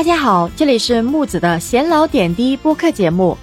[0.00, 3.36] 大家好，这里是木子的闲聊点滴播客节目。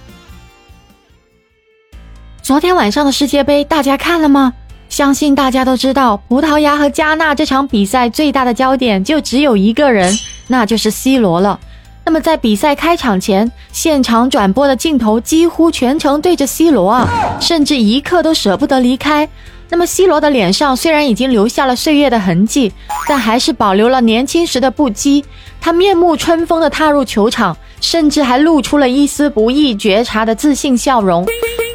[2.41, 4.51] 昨天晚上的世界杯大家看了吗？
[4.89, 10.11] 相信大家都知道，葡萄牙和加纳这场比赛最大的焦点就只有一个人，
[10.49, 11.59] 那就是 C 罗了。
[12.03, 17.07] 那么在比赛开场前，现场转播的镜头几乎全程对着 C 罗啊，
[17.39, 19.29] 甚至一刻都舍不得离开。
[19.69, 22.71] 那么 C 罗的脸上虽然已经留下了岁月的痕迹，
[23.07, 25.23] 但还是保留了年轻时的不羁。
[25.59, 31.25] 他面目春风地踏入球场，甚至还露出了一丝不易觉察的自信笑容。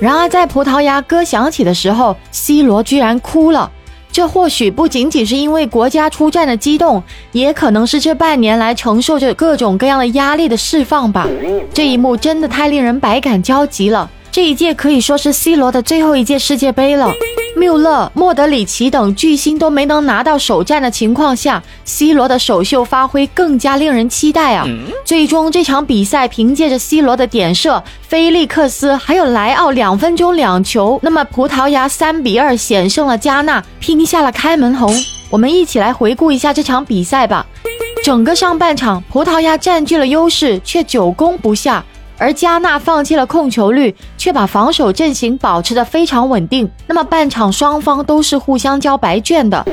[0.00, 3.70] 然而在葡萄牙歌响起的时候，C 罗居然哭了。
[4.10, 11.26] 这或许不仅仅是因为国家出战的激动，也可能是这半年来承受着各种各样的压力的释放吧。
[11.72, 14.10] 这一幕真的太令人百感交集了。
[14.30, 17.10] 这一届可以说是 C 罗的最后一届世界杯了。
[17.54, 24.66] 缪勒、莫德里奇等巨星都没能拿到首战的情况下，C 罗的首秀发挥更加令人期待啊！
[25.04, 34.94] 最终这场比赛凭借着 C 罗的点射，菲利克斯还有莱奥两分钟两球，那么葡萄牙三比二险胜了加纳，拼下了开门红。
[35.28, 37.46] 我们一起来回顾一下这场比赛吧。
[38.02, 41.84] 整个上半场，葡萄牙占据了优势，却久攻不下。
[42.22, 46.70] 而加纳放弃了控球率，却把防守阵型保持得非常稳定。
[46.86, 49.66] 那么半场双方都是互相交白卷的。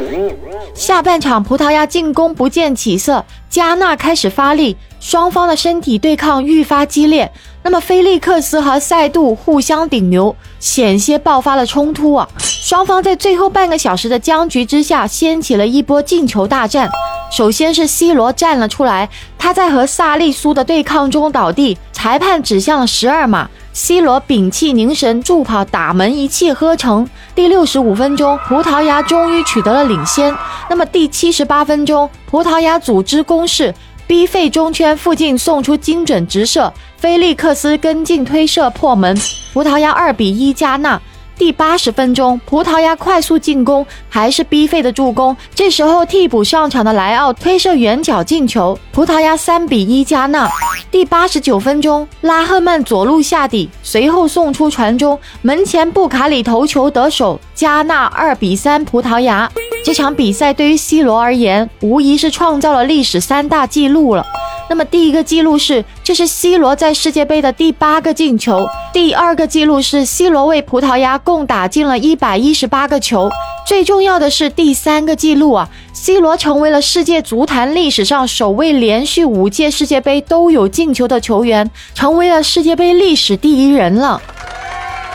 [0.74, 7.32] 下半场葡萄牙进攻不见起色，加纳开始发力，双方的身体对抗愈发激烈。
[7.62, 12.28] 那么菲利克斯和塞杜互相顶流，险些爆发了冲突啊！
[12.40, 16.90] 双方在最后半个小时的僵局之下，掀起了一波进球大战。
[17.30, 27.08] 首先是 C 罗站了出来，他在和萨利苏的对抗中倒地，裁判指向了十二码，C 罗屏气凝神，助跑打门，一气呵成。
[27.36, 30.36] 第六十五分钟，葡萄牙终于取得了领先。
[30.70, 33.74] 那么第七十八分钟，葡萄牙组织攻势，
[34.08, 39.16] 逼费中圈附近送出精准直射，菲利克斯跟进推射破门，
[39.54, 41.00] 葡萄牙二比一加纳。
[41.40, 45.36] 第八十分钟，葡萄牙快速进攻，还是逼费的助攻。
[45.56, 50.50] 这时候替补上场的莱奥推射远角进球，葡萄牙三比一加纳。
[50.92, 59.50] 第八十九分钟，拉赫曼左路下底，随后送出传中，门前布卡里头球得手，加纳二比三葡萄牙。
[59.86, 64.26] 这场比赛对于 C 罗而言，无疑是创造了历史三大纪录了。
[64.70, 68.68] 那么第一个记录是，这是 C 罗在世界杯的第八个进球。
[68.94, 73.30] 第二个记录是，C 罗为葡萄牙共打进了一百一十八个球。
[73.68, 84.22] 最重要的是第三个记录啊，C 罗成为了世界足坛历史上首位连续五届世界杯都有进球的球员，成为了世界杯历史第一人了。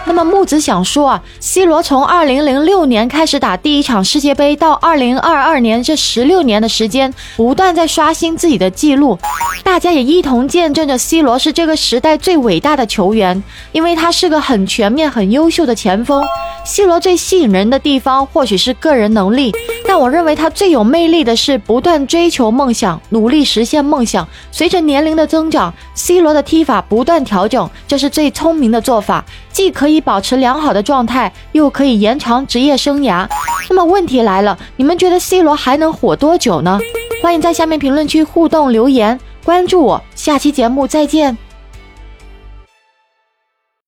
[0.07, 9.19] 那么木子想说啊，C 罗从二零零六年开始打第一场世界杯，到二零二二年这十六年的时间，不断在刷新自己的记录。
[9.63, 13.43] 大家也一同见证着 C 罗是这个时代最伟大的球员，
[13.73, 16.23] 因为他是个很全面、很优秀的前锋。
[16.65, 19.53] C 罗最吸引人的地方或许是个人能力，
[19.95, 24.27] 但我认为他最有魅力的是不断追求梦想，努力实现梦想。
[24.51, 33.25] 随着年龄的增长，C 罗的踢法不断调整，这是最聪明的做法，既可以保持良好的状态，又可以延长职业生涯。
[33.71, 36.81] 那么问题来了，你们觉得 C 罗还能火多久呢？
[37.23, 41.39] 欢迎在下面评论区互动留言，关注我，下期节目再见。